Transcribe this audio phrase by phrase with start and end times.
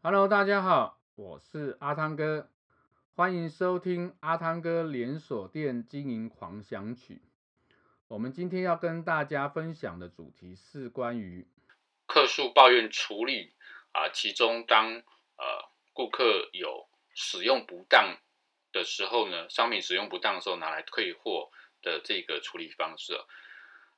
[0.00, 2.48] Hello，大家好，我是阿汤哥，
[3.16, 7.20] 欢迎收听阿汤哥连锁店经营狂想曲。
[8.06, 11.48] 我们今天要跟大家分享的主题是关于
[12.06, 13.52] 客诉抱怨处理
[13.90, 18.16] 啊，其中当呃顾客有使用不当
[18.70, 21.50] 的时候呢，商品使用不当的时候拿来退货
[21.82, 23.14] 的这个处理方式。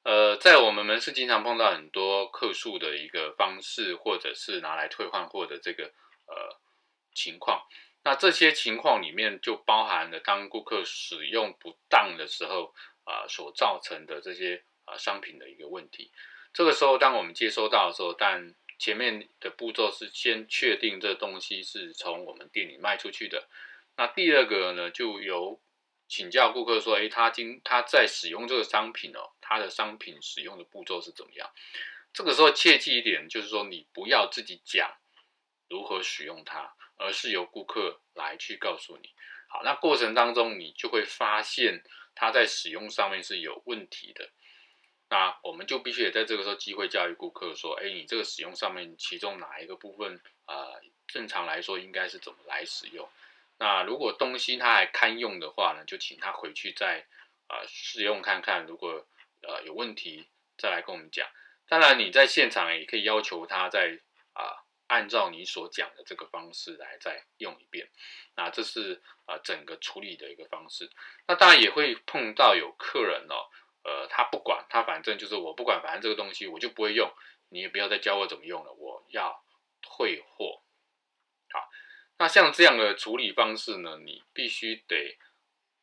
[0.03, 5.85] 呃，在我们门市经常碰到很多客诉的一个方式，或者是拿来退换货的这个
[6.27, 6.59] 呃
[7.15, 7.63] 情况。
[8.03, 12.73] 那这些情况里面就包含了当顾客使用不当的时候
[13.05, 16.11] 啊、所造成的这些啊、商品的一个问题。
[16.55, 23.49] 这个时候，当我们接收到的时候，但前面的步骤是先确定这东西是从我们店里卖出去的。
[23.97, 25.61] 那第二个呢，就由
[26.09, 31.51] 请教顾客说：“诶，他今他在使用这个商品哦，他的商品使用的步骤是怎么样？”
[32.15, 34.97] 这个时候切记一点，就是说你不要自己讲
[35.69, 39.11] 如何使用它，而是由顾客来去告诉你。
[39.49, 41.85] 好，那过程当中你就会发现
[42.15, 44.31] 他在使用上面是有问题的。
[45.09, 53.09] 那我们就必须也在这个时候机会教育顾客说：“诶，你这个使用上面其中哪一个部分啊、正常来说应该是怎么来使用？”
[53.59, 57.07] 那如果东西他还堪用的话呢，就请他回去再
[57.49, 59.07] 啊、试用看看，如果
[59.43, 61.29] 呃有问题再来跟我们讲。
[61.67, 63.99] 当然你在现场也可以要求他再
[64.33, 67.89] 啊、按照你所讲的这个方式来再用一遍。
[68.37, 70.91] 那这是啊、整个处理的一个方式。
[71.29, 73.47] 那当然也会碰到有客人哦，
[73.85, 77.13] 呃他不管他反正就是我不管，反正这个东西我就不会用，
[77.51, 79.45] 你也不要再教我怎么用了，我要
[79.81, 80.63] 退货。
[81.53, 81.71] 好。
[82.19, 85.17] 那像这样的处理方式呢，你必须得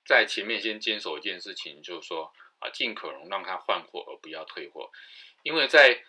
[0.06, 4.90] 在前面先坚守一件事情，就是说啊，尽可能让他换货，而不要退货。
[5.44, 6.04] 因为在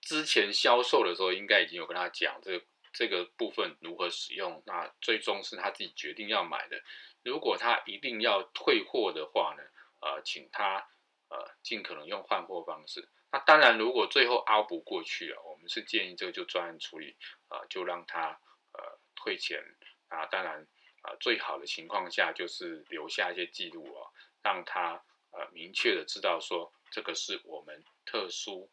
[0.00, 4.62] 之前销售的时候，应该已经有跟他讲这这个部分如何使用。
[4.66, 6.82] 那最终是他自己决定要买的。
[7.22, 9.62] 如果他一定要退货的话呢，
[10.00, 10.86] 呃，请他
[11.28, 13.08] 呃尽可能用换货方式。
[13.30, 17.16] 那当然，如果最后熬不过去啊，我们是建议这个就专案处理
[17.48, 18.40] 啊，就让他
[18.72, 18.98] 呃。
[19.14, 19.62] 退钱
[20.08, 20.66] 啊，当然
[21.02, 24.10] 啊，最好的情况下就是留下一些记录哦，
[24.42, 25.00] 让他
[25.32, 28.70] 呃明确的知道说这个是我们特殊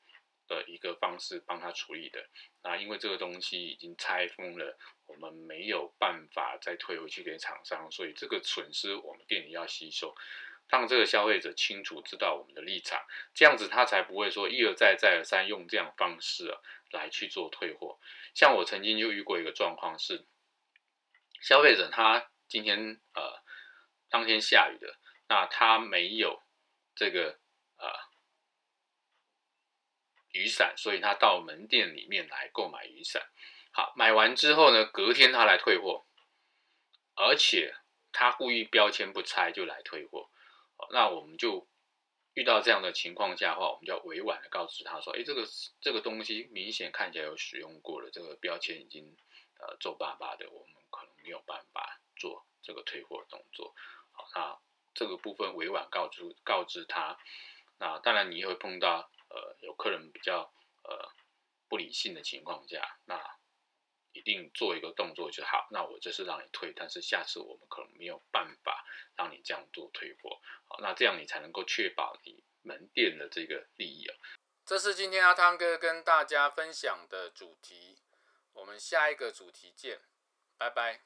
[0.48, 2.30] 的一个方式帮他处理的。
[2.64, 10.16] 那因为这个东西已经拆封了，我们没有办法再退回去给厂商，所以这个损失我们店里要吸收，
[10.68, 13.02] 让这个消费者清楚知道我们的立场，
[13.34, 16.58] 这样子他才不会说一而再再而三用这样方式啊
[16.92, 18.00] 来去做退货。
[18.34, 20.26] 像我曾经就遇过一个状况是。
[21.42, 23.42] 消费者他今天呃
[24.10, 24.94] 当天下雨的，
[25.30, 26.44] 那他没有
[27.00, 27.40] 这个
[27.78, 27.88] 呃
[30.34, 33.30] 雨伞，所以他到门店里面来购买雨伞。
[33.72, 36.06] 好，买完之后呢，隔天他来退货，
[37.16, 37.74] 而且
[38.12, 40.30] 他故意标签不拆就来退货。
[40.92, 41.70] 那我们就
[42.34, 45.48] 遇到这样的情况下的话，我们就要委婉的告诉他说：“诶，这个
[45.80, 49.16] 这个东西明显看起来有使用过了，这个标签已经
[49.62, 53.76] 呃皱巴巴的，我们。”可能没有办法做这个退货动作，
[54.12, 54.60] 好，那
[54.94, 57.18] 这个部分委婉告知告知他，
[57.78, 60.52] 那当然你也会碰到呃有客人比较
[60.84, 61.12] 呃
[61.68, 63.20] 不理性的情况下，那
[64.12, 68.84] 一定做一个动作就好，那我这是让你退，但是下次我们可能没有办法
[69.16, 74.16] 让你这样做退货，好，那这样你才能够确保你门店的这个利益啊。
[74.66, 78.02] 这是今天阿汤哥跟大家分享的主题，
[78.54, 80.02] 我们下一个主题见。
[80.58, 81.02] 拜拜。